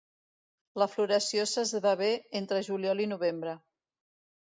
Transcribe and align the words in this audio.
La 0.83 0.87
floració 0.93 1.45
s'esdevé 1.53 2.09
entre 2.43 2.65
juliol 2.71 3.07
i 3.09 3.11
novembre. 3.17 3.59